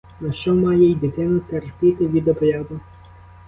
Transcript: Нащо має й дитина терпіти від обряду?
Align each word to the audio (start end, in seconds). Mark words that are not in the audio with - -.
Нащо 0.21 0.53
має 0.53 0.91
й 0.91 0.95
дитина 0.95 1.39
терпіти 1.39 2.07
від 2.07 2.27
обряду? 2.27 2.79